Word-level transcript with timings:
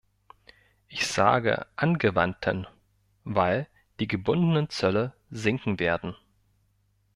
Ich 0.87 1.05
sage 1.05 1.67
"angewandten", 1.75 2.65
weil 3.23 3.67
die 3.99 4.07
gebundenen 4.07 4.67
Zölle 4.71 5.13
sinken 5.29 5.77
werden. 5.77 6.15